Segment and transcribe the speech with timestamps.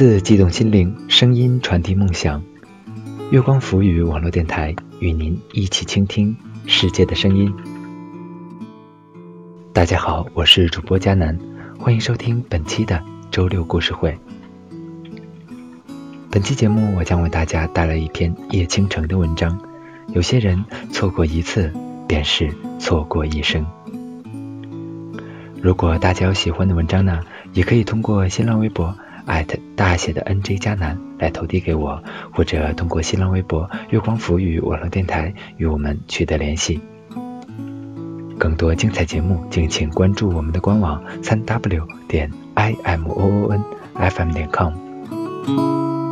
[0.00, 2.42] 字激动心灵，声音传递梦想。
[3.30, 7.54] 月光浮语网络电台与您一起倾听世界的声音。
[9.74, 11.38] 大家好，我是主播佳楠，
[11.78, 14.18] 欢迎收听本期的周六故事会。
[16.30, 19.60] 本期节目，我将为大家带来一篇叶倾城的文章。
[20.14, 21.70] 有些人错过一次，
[22.08, 23.66] 便是错过一生。
[25.60, 27.20] 如果大家有喜欢的文章呢，
[27.52, 28.96] 也可以通过新浪微博
[29.76, 36.80] 大写的 NJ 加南来投递给我，或者通过新浪微博月光浮语网络电台与我们取得联系。
[38.38, 43.62] 更多精彩节目，敬请关注我们的官网三 W 点 I M O O N
[43.94, 46.09] F M 点 com。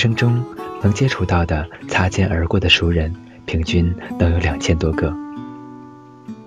[0.00, 0.42] 生中
[0.82, 5.14] 能接触到的擦肩而过的熟人，平均能有两千多个。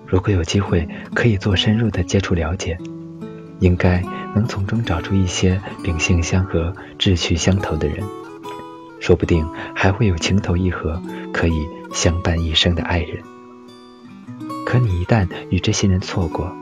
[0.04, 2.76] 如果有机会可以做深入的接触了解，
[3.60, 4.02] 应该
[4.34, 8.04] 能从中找出一些秉性相合、志趣相投的人，
[8.98, 11.00] 说不定还会有情投意合、
[11.32, 11.52] 可以
[11.92, 13.22] 相伴一生的爱人。
[14.66, 16.52] 可你一旦与这些人错过，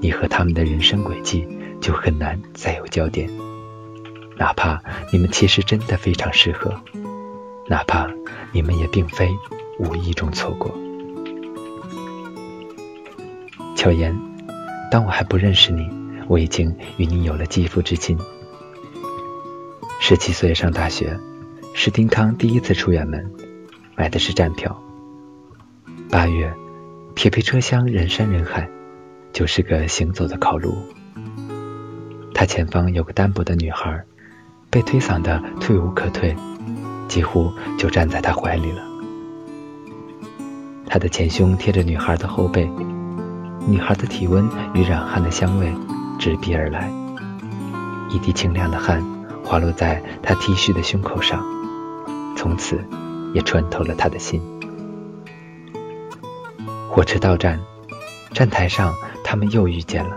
[0.00, 1.46] 你和他们的人生轨迹
[1.80, 3.30] 就很难再有交点。
[4.38, 4.80] 哪怕
[5.12, 6.80] 你们其实真的非常适合，
[7.66, 8.08] 哪怕
[8.52, 9.28] 你们也并非
[9.80, 10.70] 无意中错过。
[13.74, 14.16] 巧言，
[14.92, 15.90] 当我还不认识你，
[16.28, 18.16] 我已经与你有了肌肤之亲。
[20.00, 21.18] 十七岁上大学，
[21.74, 23.30] 是丁康第一次出远门，
[23.96, 24.80] 买的是站票。
[26.10, 26.54] 八月，
[27.16, 28.68] 铁皮车厢人山人海，
[29.32, 30.76] 就是个行走的烤炉。
[32.32, 34.04] 他前方有个单薄的女孩。
[34.70, 36.36] 被推搡的退无可退，
[37.08, 38.82] 几乎就站在他怀里了。
[40.86, 42.70] 他的前胸贴着女孩的后背，
[43.66, 45.72] 女孩的体温与染汗的香味
[46.18, 46.90] 直逼而来，
[48.10, 49.02] 一滴清亮的汗
[49.42, 51.44] 滑落在他 T 恤的胸口上，
[52.36, 52.78] 从此
[53.34, 54.40] 也穿透了他的心。
[56.90, 57.60] 火车到站，
[58.32, 60.16] 站台上他们又遇见了，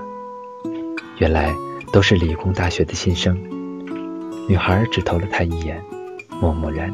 [1.18, 1.54] 原来
[1.94, 3.61] 都是理工大学的新生。
[4.52, 5.82] 女孩只投了他一眼，
[6.42, 6.94] 默默然。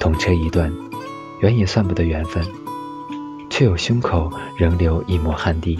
[0.00, 0.74] 同车一段，
[1.38, 2.44] 原也算不得缘分，
[3.48, 5.78] 却有胸口仍留一抹汗滴。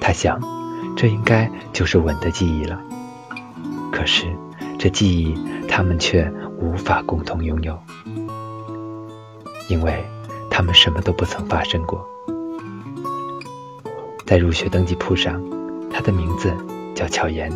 [0.00, 0.40] 他想，
[0.96, 2.80] 这应该就是吻的记忆了。
[3.92, 4.34] 可是，
[4.78, 5.34] 这记忆
[5.68, 7.78] 他们却无法共同拥有，
[9.68, 10.02] 因为
[10.48, 12.08] 他们什么都不曾发生过。
[14.24, 15.44] 在入学登记簿上，
[15.90, 16.50] 他的名字
[16.94, 17.52] 叫巧言。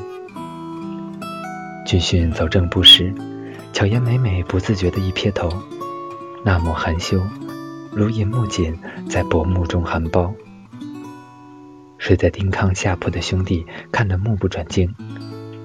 [1.86, 3.14] 军训走正步时，
[3.72, 5.48] 巧言每每不自觉的一撇头，
[6.44, 7.22] 那抹含羞，
[7.92, 8.76] 如银幕锦
[9.08, 10.34] 在薄暮中含苞。
[11.96, 14.92] 睡在丁康下铺的兄弟看得目不转睛，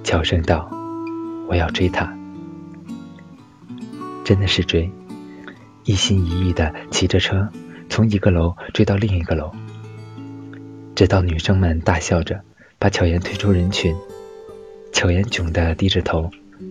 [0.04, 0.70] 悄声道
[1.50, 2.16] ：“我要追她。”
[4.24, 4.92] 真的是追，
[5.86, 7.50] 一心一意的骑着车，
[7.90, 9.52] 从一个楼追到另一个楼，
[10.94, 12.42] 直到女生们大笑着
[12.78, 13.96] 把巧言推出人群。
[14.91, 16.29] 巧言窘的低着头，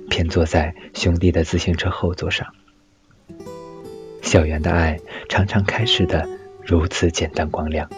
[0.08, 2.54] 偏坐在兄弟的自行车后座上。
[4.22, 6.28] 校园的爱常常开始的
[6.64, 7.91] 如此简单光亮。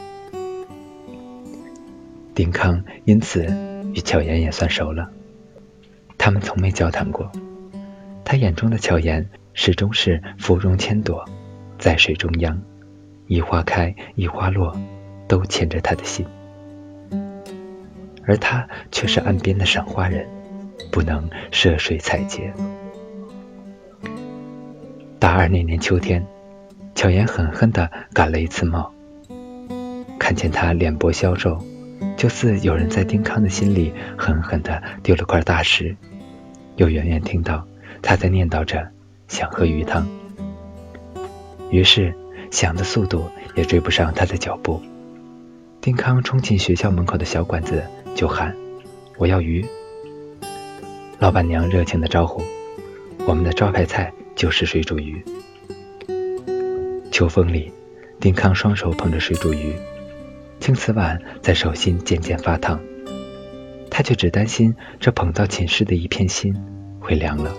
[2.34, 3.44] 丁康因此
[3.92, 5.10] 与巧言也算熟了，
[6.16, 7.30] 他们从没交谈过。
[8.24, 11.28] 他眼中的巧言始终是芙蓉千朵，
[11.78, 12.62] 在水中央，
[13.26, 14.74] 一花开一花落，
[15.28, 16.24] 都牵着他的心。
[18.26, 20.26] 而他却是岸边的赏花人，
[20.90, 22.52] 不能涉水采撷。
[25.18, 26.26] 大二那年秋天，
[26.94, 28.92] 巧言狠狠地感了一次冒。
[30.18, 31.58] 看见他脸薄消瘦，
[32.16, 35.96] 就似有人在丁康的心里狠狠地丢了块大石。
[36.76, 37.66] 又远远听到
[38.02, 38.88] 他在念叨着
[39.28, 40.08] 想喝鱼汤，
[41.70, 42.14] 于是
[42.50, 44.80] 想的速度也追不上他的脚步。
[45.80, 47.82] 丁康冲进学校门口的小馆子。
[48.14, 48.56] 就喊
[49.18, 49.64] ：“我要鱼！”
[51.18, 52.42] 老板娘热情的招呼
[53.26, 55.24] ：“我们的招牌菜就是水煮鱼。”
[57.12, 57.70] 秋风里，
[58.18, 59.74] 丁康双手捧着水煮鱼，
[60.60, 62.80] 青瓷碗在手心渐渐发烫，
[63.90, 66.54] 他却只担心这捧到寝室的一片心
[67.00, 67.54] 会凉了。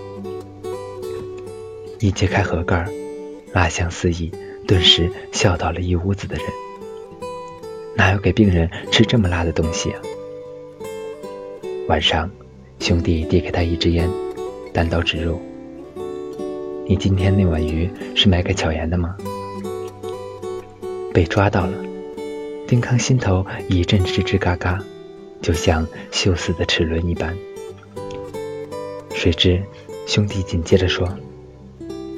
[2.00, 2.86] 一揭开盒盖，
[3.52, 4.30] 辣香四溢，
[4.66, 6.44] 顿时笑倒了一屋子的人。
[7.96, 10.00] 哪有给病人吃这么辣的东西啊？
[11.86, 12.30] 晚上，
[12.80, 14.08] 兄弟递给他一支烟，
[14.72, 15.38] 单刀直入
[16.88, 19.14] ：“你今天那碗鱼是买给巧言的吗？”
[21.12, 21.72] 被抓到了，
[22.66, 24.82] 丁康心头一阵吱吱嘎嘎，
[25.42, 27.36] 就像锈死的齿轮一般。
[29.10, 29.62] 谁知
[30.06, 31.06] 兄弟紧接着说：“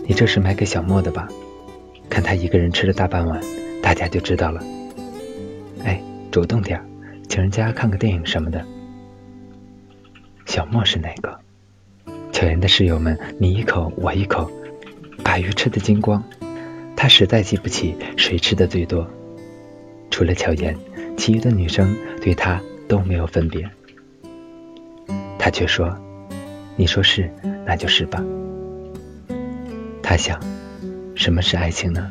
[0.06, 1.28] 你这是买给小莫的吧？
[2.08, 3.40] 看他一个人吃了大半碗，
[3.82, 4.62] 大家就知道了。
[5.82, 6.80] 哎，主动点
[7.28, 8.64] 请人家看个电影什么的。”
[10.46, 11.38] 小莫是哪个？
[12.32, 14.50] 巧言的室友们你一口我一口，
[15.22, 16.22] 把鱼吃得精光。
[16.96, 19.06] 他实在记不起谁吃的最多，
[20.10, 20.78] 除了巧言，
[21.16, 23.68] 其余的女生对他都没有分别。
[25.38, 25.94] 他却说
[26.76, 27.30] ：“你说是，
[27.66, 28.24] 那就是吧。”
[30.02, 30.40] 他想，
[31.14, 32.10] 什么是爱情呢？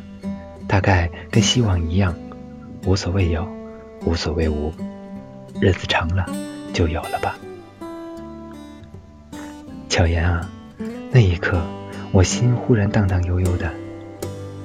[0.67, 2.15] 大概跟希望一样，
[2.85, 3.47] 无所谓有，
[4.05, 4.71] 无所谓无，
[5.61, 6.25] 日子长了
[6.73, 7.38] 就有了吧。
[9.95, 10.45] 巧言啊，
[11.09, 11.57] 那一刻
[12.12, 13.71] 我心忽然荡荡悠悠的。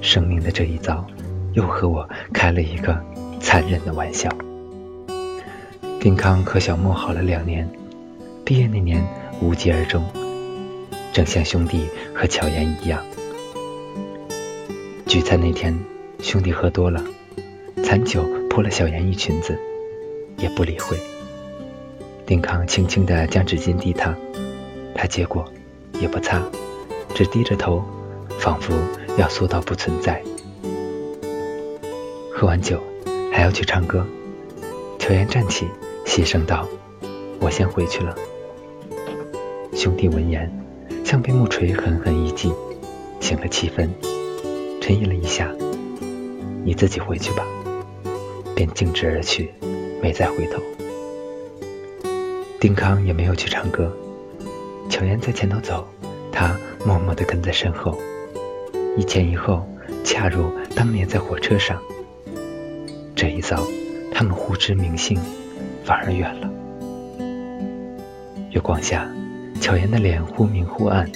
[0.00, 1.06] 生命的这一遭，
[1.52, 3.00] 又和我开了一个
[3.38, 4.28] 残忍的玩笑。
[6.00, 7.70] 丁康和小莫好了两年，
[8.44, 9.06] 毕业那年
[9.40, 10.04] 无疾而终，
[11.12, 13.00] 正像兄弟和巧言一样。
[15.06, 15.78] 聚餐那天，
[16.18, 17.04] 兄弟喝多了，
[17.84, 19.56] 残酒泼了小妍一裙子，
[20.38, 20.98] 也不理会。
[22.26, 24.12] 丁康轻轻地将纸巾递他，
[24.94, 25.44] 他接过，
[26.00, 26.42] 也不擦，
[27.14, 27.82] 只低着头，
[28.38, 28.74] 仿佛。
[29.16, 30.22] 要缩到不存在。
[32.32, 32.80] 喝完酒
[33.30, 34.06] 还要去唱歌，
[34.98, 35.66] 乔言站起，
[36.06, 36.66] 细声道
[37.38, 38.16] ：“我先回去了。”
[39.74, 40.50] 兄弟闻言，
[41.04, 42.50] 像被木锤狠狠一击，
[43.20, 43.92] 醒了七分，
[44.80, 45.52] 沉吟了一下
[46.64, 47.44] ：“你自己回去吧。”
[48.56, 49.52] 便径直而去，
[50.00, 50.62] 没再回头。
[52.58, 53.94] 丁康也没有去唱歌，
[54.90, 55.86] 巧言在前头走，
[56.32, 57.96] 他默默地跟在身后。
[58.96, 59.64] 一前一后，
[60.04, 61.80] 恰如当年在火车上。
[63.14, 63.64] 这一遭，
[64.12, 65.18] 他们互知名姓，
[65.84, 66.50] 反而远了。
[68.50, 69.08] 月光下，
[69.60, 71.08] 巧言的脸忽明忽暗，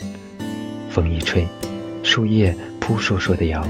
[0.89, 1.47] 风一吹，
[2.05, 3.67] 树叶扑簌簌地摇，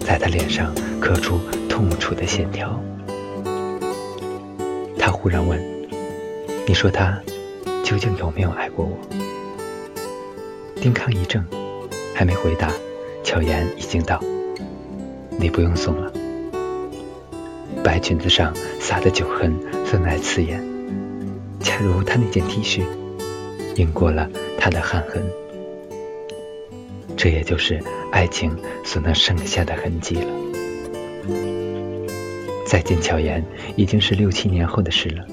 [0.00, 2.78] 在他脸上刻出痛楚的线条。
[4.98, 5.58] 他忽然问
[6.66, 7.18] ：“你说他
[7.88, 8.98] 究竟有没有爱过我？”
[10.76, 11.42] 丁康一怔，
[12.14, 12.70] 还没回答。
[13.24, 14.22] 巧言已经到，
[15.38, 16.12] 你不用送了。
[17.82, 20.62] 白裙子上撒的酒痕分外刺眼，
[21.60, 22.82] 恰如他那件 T 恤，
[23.76, 25.22] 印过了他的汗痕。
[27.16, 27.82] 这也就是
[28.12, 30.30] 爱情所能剩下的痕迹了。
[32.66, 33.42] 再见巧言
[33.76, 35.24] 已经是六七年后的事了。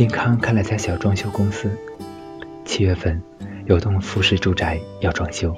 [0.00, 1.70] 丁康开了家小装修公司，
[2.64, 3.20] 七月份
[3.66, 5.54] 有栋复式住宅要装修。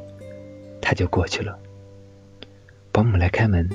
[0.80, 1.56] 他就过去了。
[2.90, 3.70] 保姆来开门，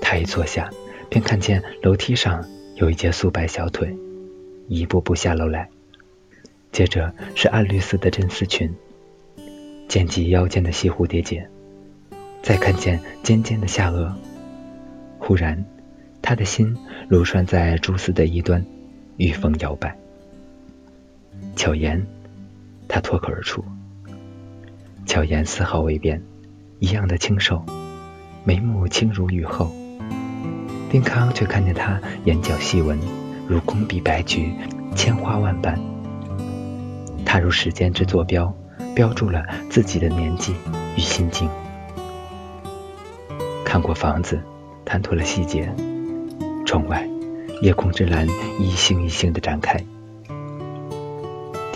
[0.00, 0.70] 他一坐下，
[1.08, 2.44] 便看见楼梯上
[2.74, 3.96] 有一截素白小腿，
[4.66, 5.68] 一步步下楼来。
[6.72, 8.74] 接着是暗绿色的真丝裙，
[9.86, 11.48] 肩及腰间的细蝴蝶结，
[12.42, 14.12] 再看见尖尖的下颚。
[15.20, 15.64] 忽然，
[16.20, 16.76] 他的心
[17.08, 18.66] 如拴在蛛丝的一端，
[19.18, 19.96] 御风摇摆。
[21.56, 22.06] 巧言，
[22.88, 23.64] 他脱口而出。
[25.06, 26.22] 巧言丝毫未变。
[26.80, 27.64] 一样的清瘦，
[28.44, 29.68] 眉目轻如雨后。
[30.90, 32.96] 丁康却看见他眼角细纹，
[33.48, 34.54] 如工笔白菊，
[34.94, 35.76] 千花万瓣。
[37.24, 38.54] 他如时间之坐标，
[38.94, 40.54] 标注了自己的年纪
[40.96, 41.50] 与心境。
[43.64, 44.40] 看过房子，
[44.84, 45.74] 谈吐了细节。
[46.64, 47.08] 窗外，
[47.60, 48.28] 夜空之蓝
[48.60, 49.84] 一星一星的展开。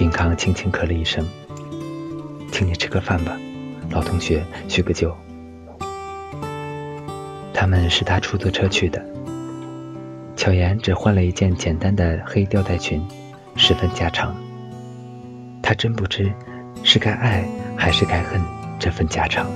[0.02, 1.24] 丁康轻轻咳了一声
[2.50, 3.38] ：“请你吃个饭吧。”
[3.88, 5.16] 老同学叙个旧，
[7.54, 9.00] 他们是搭出租车去的。
[10.34, 13.00] 巧言只换了一件简单的黑吊带裙，
[13.54, 14.34] 十分家常。
[15.62, 16.32] 他真不知
[16.82, 17.44] 是该爱
[17.76, 18.40] 还是该恨
[18.80, 19.46] 这份家常。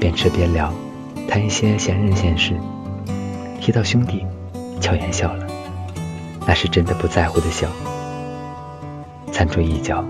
[0.00, 0.72] 边吃边聊，
[1.28, 2.58] 谈一些闲人闲事。
[3.60, 4.24] 提到兄弟，
[4.80, 5.46] 巧言笑了，
[6.46, 7.68] 那是真的不在乎的笑。
[9.32, 10.04] 餐桌一角。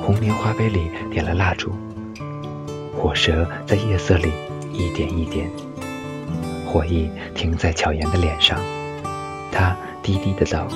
[0.00, 1.72] 红莲花杯里点了蜡烛，
[2.96, 4.32] 火舌在夜色里
[4.72, 5.50] 一点一点，
[6.66, 8.58] 火意停在巧言的脸上。
[9.52, 10.66] 他低低的道：“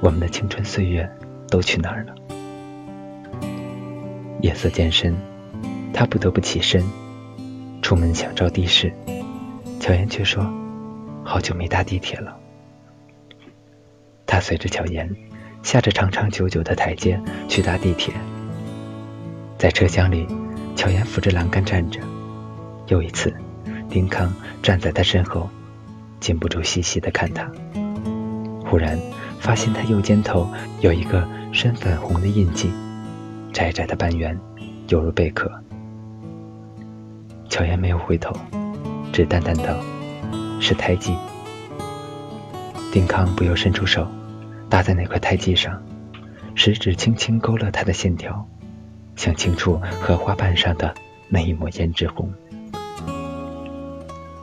[0.00, 1.10] 我们的青春岁月
[1.48, 2.14] 都去哪儿了？”
[4.42, 5.16] 夜色渐深，
[5.92, 6.84] 他不得不起身，
[7.82, 8.92] 出门想招的士，
[9.80, 10.48] 巧言却说
[11.24, 12.36] ：“好久没搭地铁了。”
[14.24, 15.12] 他随着巧言
[15.62, 18.14] 下着长长久久的台阶去搭地铁，
[19.58, 20.26] 在车厢里，
[20.74, 22.00] 巧言扶着栏杆站着。
[22.88, 23.32] 又一次，
[23.88, 25.48] 丁康站在他身后，
[26.18, 27.48] 禁不住细细的看他。
[28.64, 28.98] 忽然
[29.38, 30.48] 发现他右肩头
[30.80, 32.70] 有一个深粉红的印记，
[33.52, 34.38] 窄窄的半圆，
[34.88, 35.50] 犹如贝壳。
[37.48, 38.34] 巧言没有回头，
[39.12, 39.76] 只淡淡道
[40.60, 41.14] ：“是胎记。”
[42.92, 44.06] 丁康不由伸出手。
[44.70, 45.82] 搭在那块胎记上，
[46.54, 48.48] 食指轻轻勾勒它的线条，
[49.16, 50.94] 想清楚荷花瓣上的
[51.28, 52.32] 那一抹胭脂红。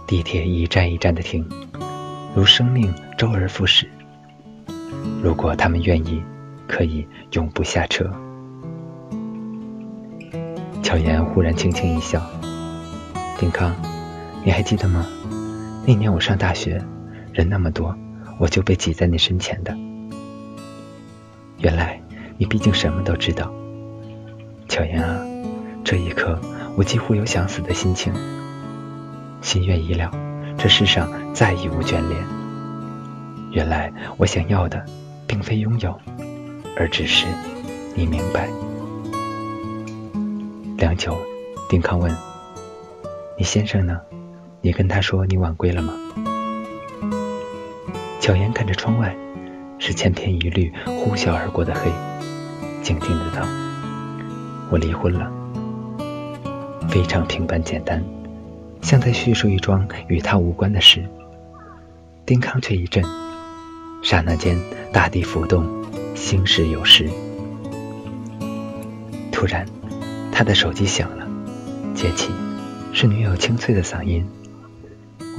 [0.05, 1.48] 地铁一站一站的停，
[2.36, 3.89] 如生命周而复始。
[5.24, 6.22] 如果他们愿意，
[6.67, 8.12] 可以永不下车。
[10.84, 12.22] 巧言忽然轻轻一笑
[13.39, 13.74] ：“丁康，
[14.43, 15.05] 你还记得吗？
[15.86, 16.81] 那年我上大学，
[17.34, 17.98] 人那么多，
[18.39, 19.74] 我就被挤在你身前的。”
[21.60, 22.00] 原来
[22.38, 23.52] 你毕竟什么都知道，
[24.68, 25.20] 巧言啊，
[25.84, 26.40] 这一刻
[26.76, 28.14] 我几乎有想死的心情。
[29.42, 30.12] 心愿已了，
[30.58, 32.24] 这世上再已无眷恋。
[33.52, 34.86] 原来我想要的，
[35.26, 36.00] 并非拥有，
[36.76, 37.26] 而只是
[37.96, 38.48] 你明白。
[40.78, 41.18] 良久，
[41.70, 42.16] 丁康问
[43.36, 44.00] ：“你先生呢？
[44.62, 45.94] 你跟他说你晚归了吗？”
[48.22, 49.16] 巧言看着窗外。
[49.88, 51.89] 是千篇一律、呼啸而过的黑，
[52.84, 53.48] 静静的道
[54.70, 55.32] ：“我离婚了。”
[56.91, 58.03] 非常平凡简单，
[58.82, 61.06] 像在叙述一桩与他无关的事。
[62.25, 63.01] 丁康却一震，
[64.03, 64.60] 刹那间
[64.91, 65.65] 大地浮动，
[66.15, 67.10] 心事有时。
[69.32, 69.65] 突然，
[70.34, 71.25] 他的手机响了，
[71.96, 72.34] 接起，
[72.91, 74.27] 是女友清脆的嗓音：“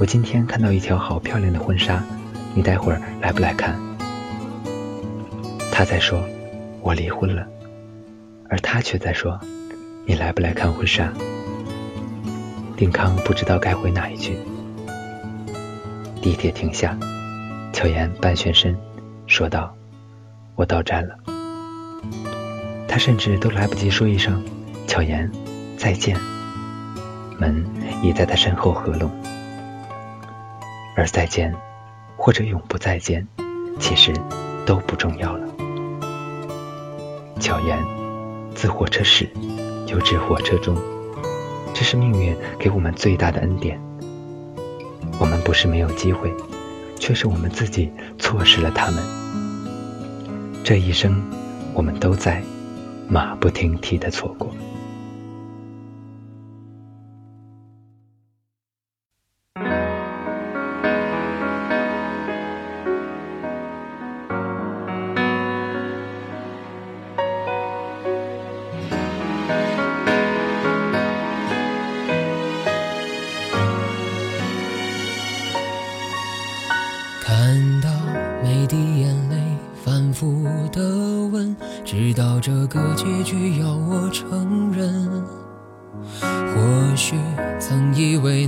[0.01, 2.03] 我今天看到一条好漂亮的婚纱，
[2.55, 3.79] 你待会儿来不来看？”
[5.79, 6.21] 他在说
[6.83, 7.47] ：“我离婚了。”
[8.49, 9.39] 而他却在说
[10.05, 11.09] ：“你来不来看婚纱？”
[12.75, 14.37] 丁康不知道该回哪一句。
[16.21, 16.97] 地铁停下，
[17.71, 18.77] 巧言半旋身
[19.25, 19.73] 说道
[20.55, 21.15] ：“我到站了。”
[22.85, 24.43] 他甚至都来不及说一声
[24.85, 25.31] “巧言，
[25.77, 26.17] 再见”，
[27.39, 27.65] 门
[28.03, 29.09] 已在他身后合拢。
[30.97, 31.55] 而再见，
[32.17, 33.25] 或者永不再见，
[33.79, 34.11] 其实
[34.65, 35.47] 都不重要了。
[37.39, 37.79] 巧言，
[38.53, 39.29] 自火车始，
[39.87, 40.75] 又至火车终，
[41.73, 43.79] 这是命运给我们最大的恩典。
[45.19, 46.33] 我们不是没有机会，
[46.99, 49.01] 却是我们自己错失了他们。
[50.65, 51.15] 这一生，
[51.73, 52.43] 我们都在
[53.07, 54.53] 马不停蹄的错过。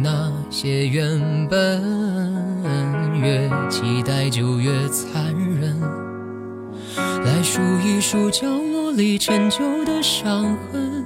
[0.04, 1.82] 那些原本
[3.22, 5.80] 越期待就越残忍。
[7.24, 11.04] 来数一数角落里陈旧的伤痕，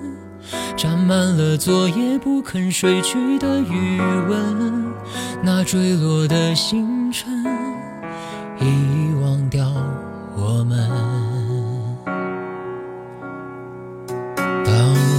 [0.78, 4.94] 沾满了昨夜不肯睡去的余温，
[5.44, 7.30] 那坠落的星辰，
[8.62, 9.70] 遗忘掉
[10.38, 10.90] 我们。
[14.66, 14.74] 当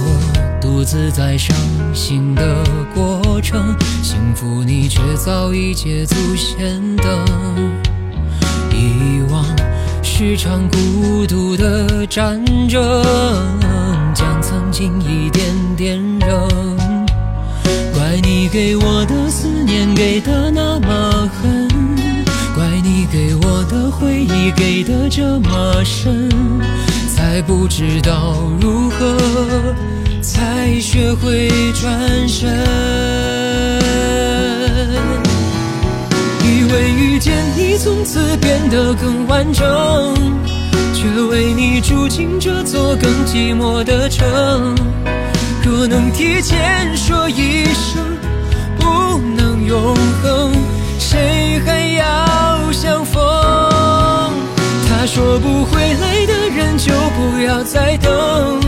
[0.05, 1.55] 我独自在伤
[1.93, 3.06] 心的过
[3.47, 3.73] 程，
[4.03, 7.25] 幸福你却早已捷足先登。
[8.73, 9.45] 遗忘
[10.03, 13.01] 是场孤独的战争，
[14.13, 15.45] 将曾经一点
[15.77, 16.75] 点扔。
[17.93, 21.69] 怪你给我的思念给的那么狠，
[22.53, 26.29] 怪你给我的回忆给的这么深，
[27.15, 29.15] 才不知道如何。
[30.27, 32.53] 才学会转身，
[36.43, 39.65] 以为遇见你从此变得更完整，
[40.93, 44.75] 却为你住进这座更寂寞的城。
[45.63, 48.03] 若能提前说一声
[48.77, 50.51] 不能永恒，
[50.99, 53.23] 谁还要相逢？
[54.89, 58.59] 他说不回来的人就不要再等。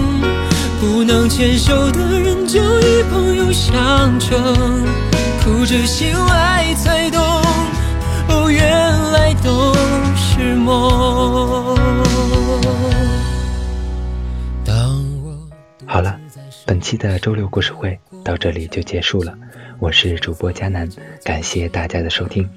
[0.80, 1.04] 不。
[1.10, 4.40] 能牵手的人就与朋友相称，
[5.42, 7.20] 哭着醒来才懂，
[8.28, 8.62] 哦，原
[9.12, 9.74] 来都
[10.16, 11.76] 是梦。
[15.88, 16.20] 好了，
[16.68, 19.36] 本期的周六故事会到这里就结束了。
[19.80, 20.88] 我是主播佳楠，
[21.24, 22.48] 感谢大家的收听。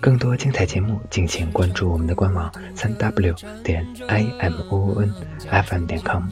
[0.00, 5.12] 更多精彩节目，敬请关注我们的官网三 w 点 i m o o n
[5.50, 6.22] f m 点 com，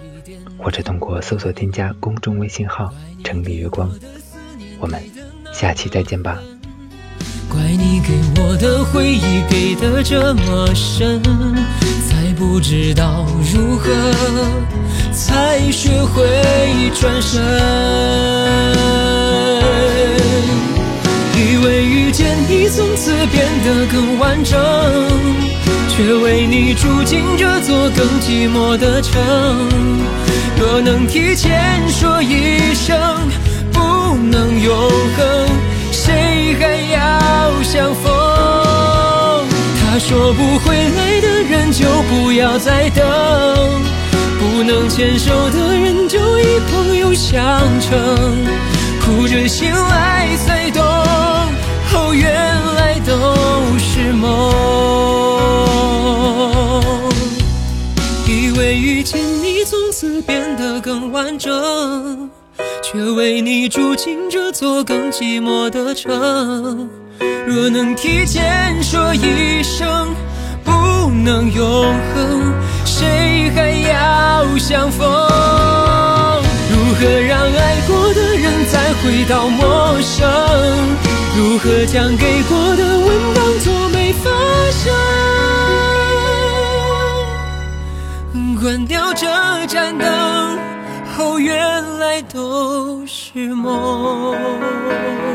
[0.59, 2.93] 或者通过搜索添加公众微信号
[3.25, 3.91] “城里月光”。
[4.81, 5.01] 我们
[5.53, 6.39] 下期再见吧。
[7.49, 11.23] 怪你给我的回忆给的这么深，
[12.07, 13.93] 才不知道如何
[15.13, 17.41] 才学会转身。
[21.39, 24.59] 以为遇见你，从此变得更完整，
[25.89, 29.15] 却为你住进这座更寂寞的城。
[30.59, 32.99] 若能提前说一声
[33.73, 34.75] 不能永
[35.17, 35.49] 恒，
[35.93, 38.11] 谁还要相逢？
[39.81, 43.05] 他说不回来的人就不要再等，
[44.39, 47.41] 不能牵手的人就以朋友相
[47.81, 48.45] 称，
[49.01, 50.83] 哭着醒来才懂。
[51.93, 52.31] 哦，原
[52.75, 53.13] 来都
[53.79, 54.27] 是梦。
[58.29, 60.46] 以为遇见你，从此变
[60.81, 62.31] 更完整，
[62.83, 66.89] 却为你住进这座更寂寞的城。
[67.47, 70.09] 若能提前说一声
[70.65, 70.71] 不
[71.25, 72.53] 能永恒，
[72.85, 75.07] 谁还要相逢？
[76.71, 80.29] 如何让爱过的人再回到陌生？
[81.37, 84.31] 如何将给过的吻当作没发
[84.71, 85.26] 生？
[92.23, 95.26] 都是梦。